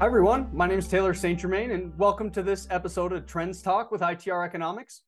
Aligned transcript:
Hi, 0.00 0.06
everyone. 0.06 0.48
My 0.52 0.68
name 0.68 0.78
is 0.78 0.86
Taylor 0.86 1.12
St. 1.12 1.36
Germain, 1.40 1.72
and 1.72 1.92
welcome 1.98 2.30
to 2.30 2.40
this 2.40 2.68
episode 2.70 3.12
of 3.12 3.26
Trends 3.26 3.60
Talk 3.60 3.90
with 3.90 4.00
ITR 4.00 4.46
Economics. 4.46 5.02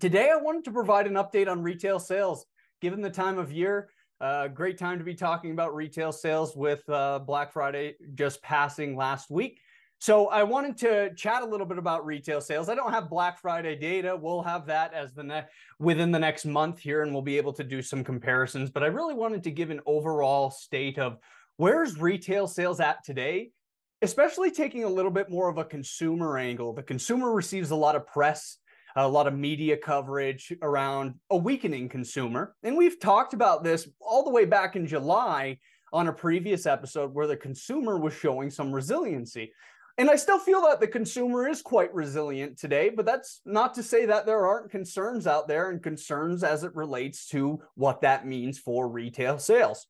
Today, 0.00 0.30
I 0.32 0.36
wanted 0.36 0.64
to 0.64 0.72
provide 0.72 1.06
an 1.06 1.12
update 1.12 1.48
on 1.48 1.62
retail 1.62 2.00
sales. 2.00 2.44
Given 2.80 3.00
the 3.00 3.10
time 3.10 3.38
of 3.38 3.52
year, 3.52 3.90
uh, 4.20 4.48
great 4.48 4.76
time 4.76 4.98
to 4.98 5.04
be 5.04 5.14
talking 5.14 5.52
about 5.52 5.72
retail 5.72 6.10
sales 6.10 6.56
with 6.56 6.82
uh, 6.88 7.20
Black 7.20 7.52
Friday 7.52 7.94
just 8.16 8.42
passing 8.42 8.96
last 8.96 9.30
week. 9.30 9.60
So, 10.00 10.26
I 10.26 10.42
wanted 10.42 10.76
to 10.78 11.14
chat 11.14 11.42
a 11.42 11.46
little 11.46 11.64
bit 11.64 11.78
about 11.78 12.04
retail 12.04 12.40
sales. 12.40 12.68
I 12.68 12.74
don't 12.74 12.92
have 12.92 13.08
Black 13.08 13.38
Friday 13.38 13.76
data. 13.76 14.16
We'll 14.20 14.42
have 14.42 14.66
that 14.66 14.94
as 14.94 15.14
the 15.14 15.22
next 15.22 15.52
within 15.78 16.10
the 16.10 16.18
next 16.18 16.44
month 16.44 16.80
here, 16.80 17.04
and 17.04 17.12
we'll 17.12 17.22
be 17.22 17.36
able 17.36 17.52
to 17.52 17.62
do 17.62 17.80
some 17.80 18.02
comparisons. 18.02 18.68
But 18.68 18.82
I 18.82 18.88
really 18.88 19.14
wanted 19.14 19.44
to 19.44 19.52
give 19.52 19.70
an 19.70 19.80
overall 19.86 20.50
state 20.50 20.98
of 20.98 21.18
where's 21.56 22.00
retail 22.00 22.48
sales 22.48 22.80
at 22.80 23.04
today 23.04 23.52
especially 24.02 24.50
taking 24.50 24.84
a 24.84 24.88
little 24.88 25.10
bit 25.10 25.30
more 25.30 25.48
of 25.48 25.58
a 25.58 25.64
consumer 25.64 26.38
angle. 26.38 26.72
The 26.72 26.82
consumer 26.82 27.32
receives 27.32 27.70
a 27.70 27.76
lot 27.76 27.96
of 27.96 28.06
press, 28.06 28.58
a 28.96 29.08
lot 29.08 29.26
of 29.26 29.34
media 29.34 29.76
coverage 29.76 30.52
around 30.62 31.14
a 31.30 31.36
weakening 31.36 31.88
consumer. 31.88 32.54
And 32.62 32.76
we've 32.76 33.00
talked 33.00 33.34
about 33.34 33.64
this 33.64 33.88
all 34.00 34.24
the 34.24 34.30
way 34.30 34.44
back 34.44 34.76
in 34.76 34.86
July 34.86 35.58
on 35.92 36.08
a 36.08 36.12
previous 36.12 36.66
episode 36.66 37.14
where 37.14 37.26
the 37.26 37.36
consumer 37.36 37.98
was 37.98 38.14
showing 38.14 38.50
some 38.50 38.72
resiliency. 38.72 39.52
And 39.96 40.08
I 40.08 40.14
still 40.14 40.38
feel 40.38 40.62
that 40.62 40.78
the 40.78 40.86
consumer 40.86 41.48
is 41.48 41.60
quite 41.60 41.92
resilient 41.92 42.56
today, 42.56 42.88
but 42.88 43.04
that's 43.04 43.40
not 43.44 43.74
to 43.74 43.82
say 43.82 44.06
that 44.06 44.26
there 44.26 44.46
aren't 44.46 44.70
concerns 44.70 45.26
out 45.26 45.48
there 45.48 45.70
and 45.70 45.82
concerns 45.82 46.44
as 46.44 46.62
it 46.62 46.76
relates 46.76 47.26
to 47.30 47.58
what 47.74 48.02
that 48.02 48.24
means 48.24 48.60
for 48.60 48.88
retail 48.88 49.40
sales. 49.40 49.88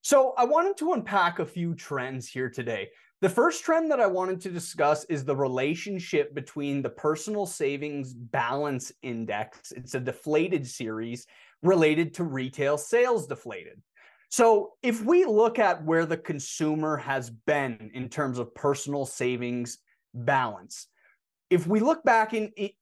So 0.00 0.34
I 0.36 0.44
wanted 0.44 0.76
to 0.78 0.92
unpack 0.92 1.38
a 1.38 1.46
few 1.46 1.74
trends 1.74 2.28
here 2.28 2.50
today. 2.50 2.88
The 3.20 3.28
first 3.28 3.64
trend 3.64 3.90
that 3.90 4.00
I 4.00 4.06
wanted 4.06 4.40
to 4.42 4.50
discuss 4.50 5.04
is 5.06 5.24
the 5.24 5.34
relationship 5.34 6.34
between 6.34 6.82
the 6.82 6.90
personal 6.90 7.46
savings 7.46 8.14
balance 8.14 8.92
index. 9.02 9.72
It's 9.72 9.94
a 9.94 10.00
deflated 10.00 10.64
series 10.64 11.26
related 11.62 12.14
to 12.14 12.24
retail 12.24 12.78
sales 12.78 13.26
deflated. 13.26 13.82
So, 14.30 14.74
if 14.82 15.02
we 15.02 15.24
look 15.24 15.58
at 15.58 15.82
where 15.84 16.06
the 16.06 16.16
consumer 16.16 16.96
has 16.98 17.30
been 17.30 17.90
in 17.92 18.08
terms 18.08 18.38
of 18.38 18.54
personal 18.54 19.04
savings 19.04 19.78
balance, 20.14 20.86
if 21.50 21.66
we 21.66 21.80
look 21.80 22.04
back 22.04 22.34
in, 22.34 22.52
it, 22.56 22.72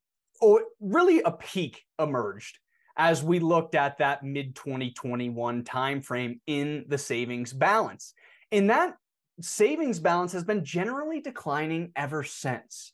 oh, 0.42 0.60
really 0.80 1.22
a 1.22 1.30
peak 1.30 1.84
emerged 1.98 2.58
as 2.98 3.22
we 3.22 3.38
looked 3.38 3.74
at 3.74 3.98
that 3.98 4.22
mid 4.22 4.54
2021 4.54 5.62
timeframe 5.62 6.40
in 6.46 6.84
the 6.88 6.98
savings 6.98 7.52
balance. 7.54 8.12
In 8.50 8.66
that 8.66 8.96
savings 9.40 10.00
balance 10.00 10.32
has 10.32 10.44
been 10.44 10.64
generally 10.64 11.20
declining 11.20 11.92
ever 11.96 12.22
since. 12.22 12.92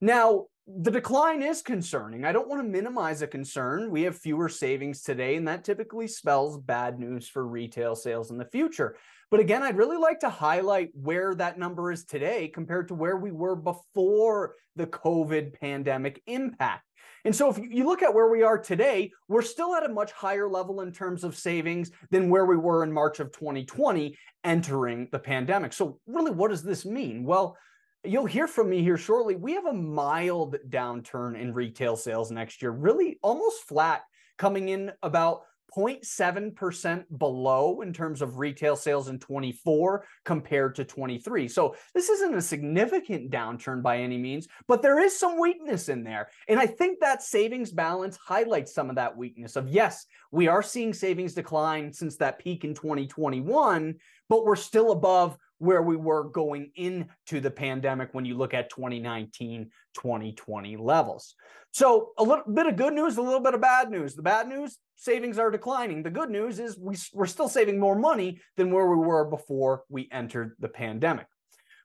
Now, 0.00 0.46
the 0.66 0.90
decline 0.90 1.42
is 1.42 1.62
concerning. 1.62 2.24
I 2.24 2.32
don't 2.32 2.48
want 2.48 2.62
to 2.62 2.68
minimize 2.68 3.22
a 3.22 3.26
concern. 3.26 3.90
We 3.90 4.02
have 4.02 4.16
fewer 4.16 4.48
savings 4.48 5.02
today, 5.02 5.36
and 5.36 5.48
that 5.48 5.64
typically 5.64 6.06
spells 6.06 6.58
bad 6.58 6.98
news 6.98 7.28
for 7.28 7.46
retail 7.46 7.96
sales 7.96 8.30
in 8.30 8.38
the 8.38 8.44
future. 8.44 8.96
But 9.30 9.40
again, 9.40 9.62
I'd 9.62 9.76
really 9.76 9.96
like 9.96 10.20
to 10.20 10.30
highlight 10.30 10.90
where 10.94 11.34
that 11.34 11.58
number 11.58 11.90
is 11.90 12.04
today 12.04 12.48
compared 12.48 12.88
to 12.88 12.94
where 12.94 13.16
we 13.16 13.32
were 13.32 13.56
before 13.56 14.54
the 14.76 14.86
COVID 14.86 15.58
pandemic 15.58 16.22
impact. 16.26 16.84
And 17.24 17.34
so 17.34 17.50
if 17.50 17.58
you 17.58 17.84
look 17.84 18.02
at 18.02 18.14
where 18.14 18.28
we 18.28 18.42
are 18.42 18.58
today, 18.58 19.10
we're 19.28 19.42
still 19.42 19.74
at 19.74 19.84
a 19.84 19.92
much 19.92 20.12
higher 20.12 20.48
level 20.48 20.80
in 20.80 20.92
terms 20.92 21.24
of 21.24 21.36
savings 21.36 21.90
than 22.10 22.30
where 22.30 22.46
we 22.46 22.56
were 22.56 22.82
in 22.82 22.92
March 22.92 23.20
of 23.20 23.32
2020 23.32 24.16
entering 24.44 25.08
the 25.12 25.18
pandemic. 25.18 25.72
So 25.72 25.98
really, 26.06 26.30
what 26.30 26.50
does 26.50 26.62
this 26.62 26.84
mean? 26.84 27.24
Well, 27.24 27.56
you'll 28.04 28.26
hear 28.26 28.46
from 28.46 28.70
me 28.70 28.82
here 28.82 28.96
shortly. 28.96 29.36
We 29.36 29.54
have 29.54 29.66
a 29.66 29.72
mild 29.72 30.56
downturn 30.68 31.38
in 31.38 31.52
retail 31.52 31.96
sales 31.96 32.30
next 32.30 32.62
year, 32.62 32.70
really 32.70 33.18
almost 33.22 33.64
flat, 33.64 34.02
coming 34.38 34.70
in 34.70 34.90
about 35.02 35.42
0.7% 35.76 37.04
below 37.18 37.80
in 37.80 37.92
terms 37.92 38.22
of 38.22 38.38
retail 38.38 38.76
sales 38.76 39.08
in 39.08 39.18
24 39.18 40.04
compared 40.24 40.74
to 40.74 40.84
23. 40.84 41.48
So 41.48 41.74
this 41.94 42.08
isn't 42.08 42.34
a 42.34 42.42
significant 42.42 43.30
downturn 43.30 43.82
by 43.82 43.98
any 43.98 44.18
means, 44.18 44.48
but 44.66 44.82
there 44.82 44.98
is 44.98 45.18
some 45.18 45.38
weakness 45.38 45.88
in 45.88 46.04
there. 46.04 46.30
And 46.48 46.58
I 46.58 46.66
think 46.66 47.00
that 47.00 47.22
savings 47.22 47.70
balance 47.70 48.16
highlights 48.16 48.74
some 48.74 48.90
of 48.90 48.96
that 48.96 49.16
weakness 49.16 49.56
of 49.56 49.68
yes, 49.68 50.06
we 50.32 50.48
are 50.48 50.62
seeing 50.62 50.92
savings 50.92 51.34
decline 51.34 51.92
since 51.92 52.16
that 52.16 52.38
peak 52.38 52.64
in 52.64 52.74
2021, 52.74 53.94
but 54.28 54.44
we're 54.44 54.56
still 54.56 54.92
above 54.92 55.36
where 55.60 55.82
we 55.82 55.94
were 55.94 56.24
going 56.24 56.70
into 56.74 57.38
the 57.40 57.50
pandemic 57.50 58.08
when 58.12 58.24
you 58.24 58.34
look 58.34 58.54
at 58.54 58.70
2019, 58.70 59.70
2020 59.94 60.76
levels. 60.78 61.34
So, 61.72 62.10
a 62.18 62.22
little 62.22 62.50
bit 62.52 62.66
of 62.66 62.76
good 62.76 62.94
news, 62.94 63.18
a 63.18 63.22
little 63.22 63.40
bit 63.40 63.54
of 63.54 63.60
bad 63.60 63.90
news. 63.90 64.14
The 64.14 64.22
bad 64.22 64.48
news, 64.48 64.78
savings 65.00 65.38
are 65.38 65.50
declining. 65.50 66.02
The 66.02 66.10
good 66.10 66.28
news 66.30 66.60
is 66.60 66.78
we, 66.78 66.94
we're 67.14 67.24
still 67.26 67.48
saving 67.48 67.80
more 67.80 67.98
money 67.98 68.40
than 68.56 68.70
where 68.70 68.86
we 68.86 68.96
were 68.96 69.24
before 69.24 69.84
we 69.88 70.08
entered 70.12 70.54
the 70.60 70.68
pandemic. 70.68 71.26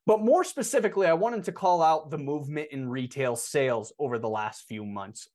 But 0.05 0.19
more 0.21 0.43
specifically, 0.43 1.07
I 1.07 1.13
wanted 1.13 1.45
to 1.45 1.53
call 1.53 1.81
out 1.81 2.11
the 2.11 2.17
movement 2.17 2.67
in 2.71 2.89
retail 2.89 3.37
sales 3.37 3.93
over 3.97 4.19
the 4.19 4.29
last 4.29 4.65
few 4.67 4.85
months. 4.85 5.29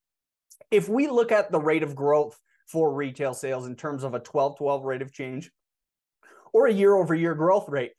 If 0.70 0.88
we 0.88 1.08
look 1.08 1.32
at 1.32 1.50
the 1.50 1.58
rate 1.58 1.82
of 1.82 1.96
growth 1.96 2.38
for 2.68 2.94
retail 2.94 3.34
sales 3.34 3.66
in 3.66 3.74
terms 3.74 4.04
of 4.04 4.14
a 4.14 4.20
12 4.20 4.58
12 4.58 4.84
rate 4.84 5.02
of 5.02 5.12
change 5.12 5.50
or 6.52 6.66
a 6.66 6.72
year 6.72 6.94
over 6.94 7.14
year 7.14 7.34
growth 7.34 7.68
rate, 7.68 7.92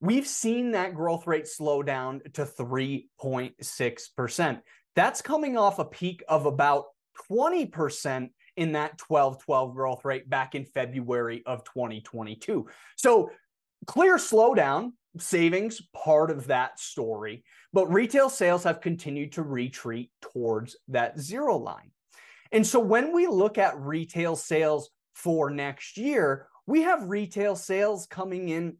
we've 0.00 0.28
seen 0.28 0.72
that 0.72 0.94
growth 0.94 1.26
rate 1.26 1.48
slow 1.48 1.82
down 1.82 2.20
to 2.34 2.44
3.6%. 2.44 4.60
That's 4.94 5.22
coming 5.22 5.56
off 5.56 5.78
a 5.78 5.86
peak 5.86 6.22
of 6.28 6.44
about 6.44 6.84
20% 7.30 8.28
in 8.56 8.72
that 8.72 8.98
12 8.98 9.42
12 9.42 9.74
growth 9.74 10.04
rate 10.04 10.28
back 10.28 10.54
in 10.54 10.64
February 10.64 11.42
of 11.46 11.64
2022. 11.64 12.68
So, 12.96 13.30
clear 13.86 14.16
slowdown, 14.16 14.92
savings 15.18 15.82
part 15.94 16.30
of 16.30 16.46
that 16.46 16.78
story, 16.78 17.44
but 17.72 17.92
retail 17.92 18.28
sales 18.28 18.64
have 18.64 18.80
continued 18.80 19.32
to 19.32 19.42
retreat 19.42 20.10
towards 20.20 20.76
that 20.88 21.18
zero 21.18 21.56
line. 21.56 21.90
And 22.50 22.66
so, 22.66 22.80
when 22.80 23.12
we 23.12 23.26
look 23.26 23.58
at 23.58 23.80
retail 23.80 24.36
sales 24.36 24.90
for 25.14 25.50
next 25.50 25.96
year, 25.96 26.46
we 26.66 26.82
have 26.82 27.08
retail 27.08 27.56
sales 27.56 28.06
coming 28.06 28.48
in 28.48 28.76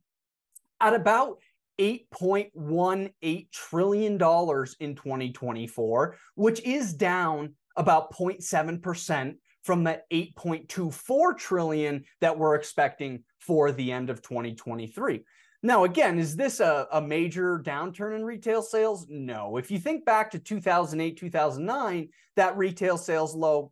at 0.80 0.94
about 0.94 1.38
$8.18 1.78 3.50
trillion 3.50 4.12
in 4.12 4.18
2024, 4.18 6.16
which 6.34 6.60
is 6.62 6.94
down 6.94 7.54
about 7.76 8.12
0.7% 8.12 9.34
from 9.62 9.84
the 9.84 10.02
8.24 10.12 11.38
trillion 11.38 12.04
that 12.20 12.38
we're 12.38 12.54
expecting 12.54 13.24
for 13.38 13.72
the 13.72 13.92
end 13.92 14.10
of 14.10 14.22
2023. 14.22 15.24
Now, 15.62 15.84
again, 15.84 16.18
is 16.18 16.34
this 16.34 16.58
a, 16.58 16.88
a 16.92 17.00
major 17.00 17.60
downturn 17.64 18.16
in 18.16 18.24
retail 18.24 18.62
sales? 18.62 19.06
No. 19.08 19.56
If 19.56 19.70
you 19.70 19.78
think 19.78 20.04
back 20.04 20.32
to 20.32 20.40
2008, 20.40 21.16
2009, 21.16 22.08
that 22.34 22.56
retail 22.56 22.98
sales 22.98 23.34
low 23.34 23.70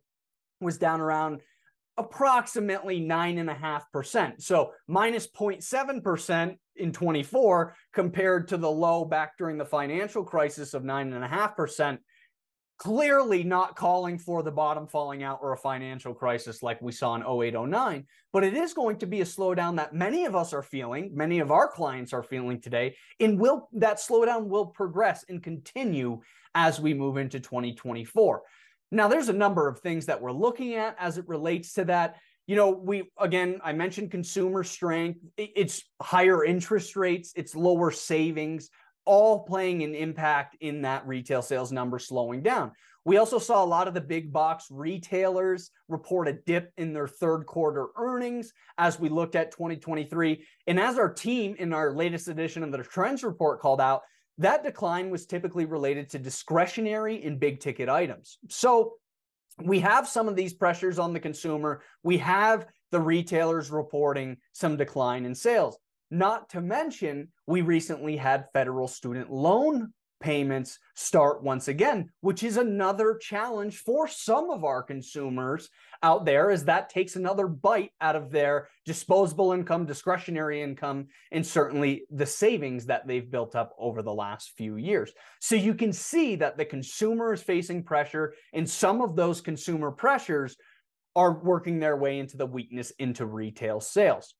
was 0.61 0.77
down 0.77 1.01
around 1.01 1.41
approximately 1.97 3.01
9.5%. 3.01 4.41
So 4.41 4.71
minus 4.87 5.27
0.7% 5.27 6.55
in 6.77 6.93
24 6.93 7.75
compared 7.93 8.47
to 8.47 8.57
the 8.57 8.71
low 8.71 9.03
back 9.03 9.37
during 9.37 9.57
the 9.57 9.65
financial 9.65 10.23
crisis 10.23 10.73
of 10.73 10.83
9.5%. 10.83 11.97
Clearly 12.81 13.43
not 13.43 13.75
calling 13.75 14.17
for 14.17 14.41
the 14.41 14.51
bottom 14.51 14.87
falling 14.87 15.21
out 15.21 15.37
or 15.41 15.53
a 15.53 15.57
financial 15.57 16.15
crisis 16.15 16.63
like 16.63 16.81
we 16.81 16.91
saw 16.91 17.13
in 17.13 17.21
0809 17.21 18.07
but 18.33 18.43
it 18.43 18.55
is 18.55 18.73
going 18.73 18.97
to 18.97 19.05
be 19.05 19.21
a 19.21 19.25
slowdown 19.25 19.75
that 19.75 19.93
many 19.93 20.25
of 20.25 20.35
us 20.35 20.53
are 20.53 20.63
feeling, 20.63 21.11
many 21.13 21.39
of 21.39 21.51
our 21.51 21.67
clients 21.67 22.13
are 22.13 22.23
feeling 22.23 22.59
today, 22.59 22.95
and 23.19 23.39
will 23.39 23.69
that 23.73 23.97
slowdown 23.97 24.47
will 24.47 24.65
progress 24.65 25.25
and 25.29 25.43
continue 25.43 26.21
as 26.55 26.79
we 26.79 26.93
move 26.93 27.17
into 27.17 27.39
2024. 27.39 28.41
Now, 28.91 29.07
there's 29.07 29.29
a 29.29 29.33
number 29.33 29.67
of 29.67 29.79
things 29.79 30.05
that 30.07 30.21
we're 30.21 30.31
looking 30.31 30.75
at 30.75 30.95
as 30.99 31.17
it 31.17 31.27
relates 31.27 31.73
to 31.73 31.85
that 31.85 32.17
you 32.47 32.55
know, 32.55 32.71
we 32.71 33.09
again, 33.17 33.61
I 33.63 33.71
mentioned 33.71 34.11
consumer 34.11 34.63
strength, 34.63 35.19
it's 35.37 35.83
higher 36.01 36.43
interest 36.43 36.95
rates, 36.95 37.31
it's 37.35 37.55
lower 37.55 37.91
savings, 37.91 38.69
all 39.05 39.43
playing 39.43 39.83
an 39.83 39.95
impact 39.95 40.55
in 40.61 40.81
that 40.83 41.07
retail 41.07 41.41
sales 41.41 41.71
number 41.71 41.99
slowing 41.99 42.41
down. 42.41 42.71
We 43.03 43.17
also 43.17 43.39
saw 43.39 43.63
a 43.63 43.65
lot 43.65 43.87
of 43.87 43.95
the 43.95 44.01
big 44.01 44.31
box 44.31 44.67
retailers 44.69 45.71
report 45.87 46.27
a 46.27 46.33
dip 46.33 46.71
in 46.77 46.93
their 46.93 47.07
third 47.07 47.45
quarter 47.45 47.87
earnings 47.97 48.53
as 48.77 48.99
we 48.99 49.09
looked 49.09 49.35
at 49.35 49.51
2023. 49.51 50.45
And 50.67 50.79
as 50.79 50.99
our 50.99 51.11
team 51.11 51.55
in 51.57 51.73
our 51.73 51.93
latest 51.93 52.27
edition 52.27 52.63
of 52.63 52.71
the 52.71 52.77
Trends 52.79 53.23
Report 53.23 53.59
called 53.59 53.81
out, 53.81 54.01
that 54.37 54.63
decline 54.63 55.09
was 55.09 55.25
typically 55.25 55.65
related 55.65 56.09
to 56.09 56.19
discretionary 56.19 57.23
and 57.23 57.39
big 57.39 57.59
ticket 57.59 57.89
items. 57.89 58.37
So 58.49 58.93
we 59.63 59.79
have 59.79 60.07
some 60.07 60.27
of 60.27 60.35
these 60.35 60.53
pressures 60.53 60.99
on 60.99 61.13
the 61.13 61.19
consumer. 61.19 61.81
We 62.03 62.17
have 62.19 62.67
the 62.91 62.99
retailers 62.99 63.71
reporting 63.71 64.37
some 64.53 64.77
decline 64.77 65.25
in 65.25 65.33
sales. 65.33 65.77
Not 66.11 66.49
to 66.49 66.61
mention, 66.61 67.29
we 67.47 67.61
recently 67.61 68.17
had 68.17 68.51
federal 68.53 68.87
student 68.87 69.31
loan 69.31 69.93
payments 70.21 70.77
start 70.95 71.43
once 71.43 71.67
again, 71.67 72.09
which 72.21 72.43
is 72.43 72.57
another 72.57 73.17
challenge 73.19 73.77
for 73.77 74.07
some 74.07 74.49
of 74.49 74.63
our 74.63 74.83
consumers 74.83 75.69
out 76.03 76.25
there, 76.25 76.51
as 76.51 76.65
that 76.65 76.89
takes 76.89 77.15
another 77.15 77.47
bite 77.47 77.91
out 77.99 78.15
of 78.15 78.31
their 78.31 78.69
disposable 78.85 79.51
income, 79.51 79.85
discretionary 79.85 80.61
income, 80.61 81.07
and 81.31 81.45
certainly 81.45 82.03
the 82.11 82.25
savings 82.25 82.85
that 82.85 83.07
they've 83.07 83.31
built 83.31 83.55
up 83.55 83.73
over 83.77 84.01
the 84.01 84.13
last 84.13 84.51
few 84.55 84.77
years. 84.77 85.11
So 85.39 85.55
you 85.55 85.73
can 85.73 85.91
see 85.91 86.35
that 86.37 86.57
the 86.57 86.65
consumer 86.65 87.33
is 87.33 87.41
facing 87.41 87.83
pressure, 87.83 88.33
and 88.53 88.69
some 88.69 89.01
of 89.01 89.15
those 89.15 89.41
consumer 89.41 89.91
pressures 89.91 90.55
are 91.15 91.43
working 91.43 91.79
their 91.79 91.97
way 91.97 92.19
into 92.19 92.37
the 92.37 92.45
weakness 92.45 92.91
into 92.99 93.25
retail 93.25 93.81
sales. 93.81 94.35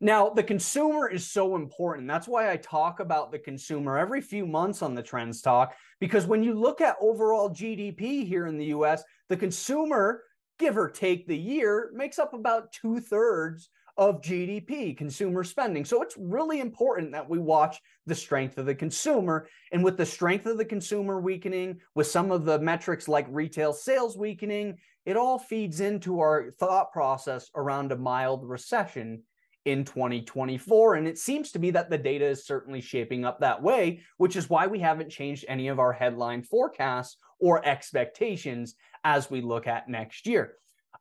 Now, 0.00 0.30
the 0.30 0.44
consumer 0.44 1.08
is 1.08 1.26
so 1.26 1.56
important. 1.56 2.06
That's 2.06 2.28
why 2.28 2.52
I 2.52 2.56
talk 2.56 3.00
about 3.00 3.32
the 3.32 3.38
consumer 3.38 3.98
every 3.98 4.20
few 4.20 4.46
months 4.46 4.80
on 4.80 4.94
the 4.94 5.02
Trends 5.02 5.40
Talk, 5.40 5.74
because 5.98 6.24
when 6.26 6.44
you 6.44 6.54
look 6.54 6.80
at 6.80 6.96
overall 7.00 7.50
GDP 7.50 8.24
here 8.24 8.46
in 8.46 8.58
the 8.58 8.66
US, 8.66 9.02
the 9.28 9.36
consumer, 9.36 10.22
give 10.60 10.78
or 10.78 10.88
take 10.88 11.26
the 11.26 11.36
year, 11.36 11.90
makes 11.94 12.20
up 12.20 12.32
about 12.32 12.72
two 12.72 13.00
thirds 13.00 13.70
of 13.96 14.22
GDP, 14.22 14.96
consumer 14.96 15.42
spending. 15.42 15.84
So 15.84 16.02
it's 16.02 16.14
really 16.16 16.60
important 16.60 17.10
that 17.10 17.28
we 17.28 17.40
watch 17.40 17.80
the 18.06 18.14
strength 18.14 18.56
of 18.56 18.66
the 18.66 18.74
consumer. 18.76 19.48
And 19.72 19.82
with 19.82 19.96
the 19.96 20.06
strength 20.06 20.46
of 20.46 20.58
the 20.58 20.64
consumer 20.64 21.20
weakening, 21.20 21.80
with 21.96 22.06
some 22.06 22.30
of 22.30 22.44
the 22.44 22.60
metrics 22.60 23.08
like 23.08 23.26
retail 23.28 23.72
sales 23.72 24.16
weakening, 24.16 24.78
it 25.04 25.16
all 25.16 25.40
feeds 25.40 25.80
into 25.80 26.20
our 26.20 26.52
thought 26.60 26.92
process 26.92 27.50
around 27.56 27.90
a 27.90 27.96
mild 27.96 28.48
recession 28.48 29.24
in 29.70 29.84
2024. 29.84 30.94
And 30.94 31.06
it 31.06 31.18
seems 31.18 31.52
to 31.52 31.58
be 31.58 31.70
that 31.70 31.90
the 31.90 31.98
data 31.98 32.26
is 32.26 32.46
certainly 32.46 32.80
shaping 32.80 33.24
up 33.24 33.40
that 33.40 33.62
way, 33.62 34.00
which 34.16 34.36
is 34.36 34.50
why 34.50 34.66
we 34.66 34.78
haven't 34.78 35.10
changed 35.10 35.44
any 35.48 35.68
of 35.68 35.78
our 35.78 35.92
headline 35.92 36.42
forecasts 36.42 37.16
or 37.38 37.64
expectations 37.64 38.74
as 39.04 39.30
we 39.30 39.40
look 39.40 39.66
at 39.66 39.88
next 39.88 40.26
year. 40.26 40.54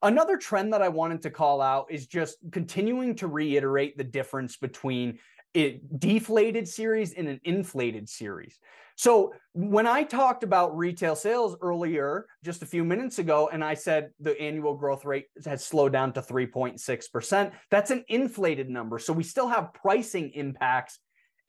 Another 0.04 0.38
trend 0.38 0.74
that 0.74 0.82
I 0.82 0.90
wanted 0.90 1.24
to 1.24 1.32
call 1.32 1.60
out 1.62 1.88
is 1.90 2.06
just 2.06 2.38
continuing 2.52 3.16
to 3.16 3.28
reiterate 3.28 3.98
the 3.98 4.04
difference 4.04 4.56
between 4.56 5.18
a 5.58 5.82
deflated 5.98 6.68
series 6.68 7.14
and 7.14 7.28
an 7.28 7.42
inflated 7.44 8.08
series. 8.08 8.60
So 8.96 9.34
when 9.54 9.86
I 9.88 10.04
talked 10.04 10.44
about 10.44 10.78
retail 10.78 11.16
sales 11.16 11.56
earlier, 11.62 12.28
just 12.44 12.62
a 12.62 12.66
few 12.66 12.84
minutes 12.84 13.20
ago, 13.20 13.50
and 13.52 13.64
I 13.64 13.74
said 13.74 14.12
the 14.20 14.40
annual 14.40 14.76
growth 14.76 15.04
rate 15.04 15.26
has 15.46 15.66
slowed 15.66 15.94
down 15.94 16.14
to 16.14 16.22
3.6%, 16.22 17.52
that's 17.70 17.92
an 17.92 18.04
inflated 18.08 18.70
number. 18.70 19.00
So 19.00 19.14
we 19.14 19.24
still 19.24 19.48
have 19.48 19.74
pricing 19.74 20.32
impacts 20.32 21.00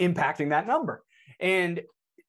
impacting 0.01 0.51
that 0.51 0.67
number. 0.67 1.03
And 1.41 1.83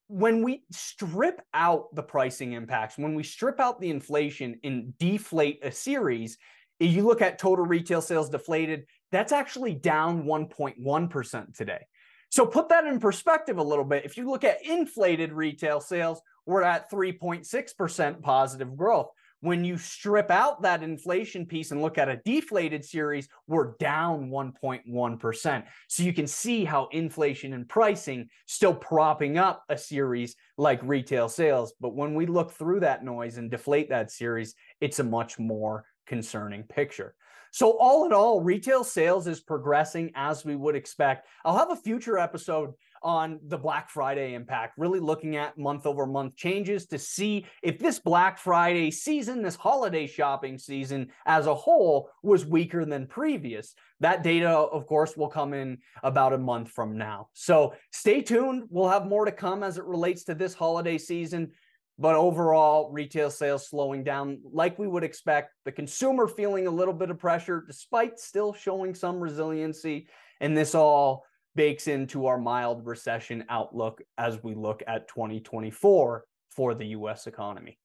when 0.07 0.41
we 0.43 0.63
strip 0.71 1.39
out 1.53 1.93
the 1.93 2.03
pricing 2.03 2.53
impacts, 2.53 2.97
when 2.97 3.13
we 3.13 3.23
strip 3.23 3.59
out 3.59 3.79
the 3.79 3.89
inflation 3.89 4.59
and 4.63 4.97
deflate 4.97 5.59
a 5.63 5.71
series, 5.71 6.37
you 6.79 7.05
look 7.05 7.21
at 7.21 7.37
total 7.37 7.65
retail 7.65 8.01
sales 8.01 8.29
deflated, 8.29 8.85
that's 9.11 9.31
actually 9.31 9.75
down 9.75 10.23
1.1% 10.23 11.55
today. 11.55 11.85
So 12.31 12.45
put 12.45 12.69
that 12.69 12.85
in 12.85 12.99
perspective 12.99 13.57
a 13.57 13.63
little 13.63 13.85
bit. 13.85 14.05
If 14.05 14.15
you 14.15 14.29
look 14.29 14.43
at 14.43 14.63
inflated 14.63 15.31
retail 15.33 15.81
sales, 15.81 16.21
we're 16.45 16.63
at 16.63 16.91
3.6% 16.91 18.21
positive 18.21 18.77
growth. 18.77 19.09
When 19.41 19.63
you 19.63 19.77
strip 19.77 20.29
out 20.29 20.61
that 20.63 20.83
inflation 20.83 21.45
piece 21.45 21.71
and 21.71 21.81
look 21.81 21.97
at 21.97 22.09
a 22.09 22.19
deflated 22.25 22.83
series, 22.83 23.29
we're 23.47 23.77
down 23.77 24.29
1.1%. 24.29 25.63
So 25.87 26.03
you 26.03 26.11
can 26.11 26.27
see 26.27 26.65
how 26.65 26.89
inflation 26.91 27.53
and 27.53 27.67
pricing 27.67 28.29
still 28.47 28.73
propping 28.73 29.37
up 29.37 29.63
a 29.69 29.77
series 29.77 30.35
like 30.57 30.81
retail 30.83 31.29
sales. 31.29 31.73
But 31.79 31.95
when 31.95 32.15
we 32.15 32.25
look 32.25 32.51
through 32.51 32.81
that 32.81 33.05
noise 33.05 33.37
and 33.37 33.49
deflate 33.49 33.89
that 33.89 34.11
series, 34.11 34.55
it's 34.81 34.99
a 34.99 35.05
much 35.05 35.39
more 35.39 35.85
concerning 36.09 36.63
picture. 36.63 37.15
So, 37.51 37.77
all 37.79 38.05
in 38.05 38.13
all, 38.13 38.41
retail 38.41 38.83
sales 38.83 39.25
is 39.25 39.39
progressing 39.39 40.11
as 40.13 40.45
we 40.45 40.55
would 40.55 40.75
expect. 40.75 41.27
I'll 41.43 41.57
have 41.57 41.71
a 41.71 41.75
future 41.75 42.19
episode 42.19 42.73
on 43.01 43.39
the 43.47 43.57
Black 43.57 43.89
Friday 43.89 44.33
impact, 44.33 44.77
really 44.77 44.99
looking 44.99 45.35
at 45.35 45.57
month 45.57 45.85
over 45.85 46.05
month 46.05 46.35
changes 46.35 46.85
to 46.87 46.99
see 46.99 47.45
if 47.63 47.79
this 47.79 47.97
Black 47.97 48.37
Friday 48.37 48.91
season, 48.91 49.41
this 49.41 49.55
holiday 49.55 50.05
shopping 50.05 50.57
season 50.57 51.07
as 51.25 51.47
a 51.47 51.55
whole, 51.55 52.09
was 52.21 52.45
weaker 52.45 52.85
than 52.85 53.07
previous. 53.07 53.73
That 53.99 54.21
data, 54.21 54.49
of 54.49 54.85
course, 54.85 55.17
will 55.17 55.29
come 55.29 55.53
in 55.53 55.79
about 56.03 56.33
a 56.33 56.37
month 56.37 56.71
from 56.71 56.97
now. 56.97 57.29
So 57.33 57.73
stay 57.91 58.21
tuned. 58.21 58.65
We'll 58.69 58.89
have 58.89 59.07
more 59.07 59.25
to 59.25 59.31
come 59.31 59.63
as 59.63 59.77
it 59.77 59.85
relates 59.85 60.23
to 60.25 60.35
this 60.35 60.53
holiday 60.53 60.97
season. 60.97 61.51
But 61.99 62.15
overall, 62.15 62.89
retail 62.93 63.29
sales 63.29 63.67
slowing 63.67 64.05
down 64.05 64.39
like 64.53 64.79
we 64.79 64.87
would 64.87 65.03
expect. 65.03 65.51
The 65.65 65.71
consumer 65.73 66.29
feeling 66.29 66.65
a 66.65 66.71
little 66.71 66.93
bit 66.93 67.09
of 67.09 67.19
pressure 67.19 67.61
despite 67.67 68.19
still 68.19 68.53
showing 68.53 68.95
some 68.95 69.19
resiliency. 69.19 70.07
And 70.39 70.57
this 70.57 70.73
all 70.73 71.25
bakes 71.55 71.89
into 71.89 72.27
our 72.27 72.37
mild 72.37 72.85
recession 72.85 73.43
outlook 73.49 74.01
as 74.17 74.41
we 74.41 74.55
look 74.55 74.81
at 74.87 75.09
2024 75.09 76.23
for 76.51 76.73
the 76.73 76.85
US 76.85 77.27
economy. 77.27 77.77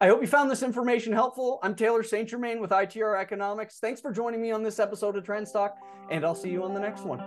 I 0.00 0.06
hope 0.06 0.20
you 0.20 0.28
found 0.28 0.48
this 0.48 0.62
information 0.62 1.12
helpful. 1.12 1.58
I'm 1.64 1.74
Taylor 1.74 2.04
St. 2.04 2.28
Germain 2.28 2.60
with 2.60 2.70
ITR 2.70 3.20
Economics. 3.20 3.78
Thanks 3.80 4.00
for 4.00 4.12
joining 4.12 4.40
me 4.40 4.52
on 4.52 4.62
this 4.62 4.78
episode 4.78 5.16
of 5.16 5.24
Trends 5.24 5.50
Talk, 5.50 5.76
and 6.10 6.24
I'll 6.24 6.36
see 6.36 6.50
you 6.50 6.62
on 6.62 6.72
the 6.72 6.80
next 6.80 7.02
one. 7.04 7.20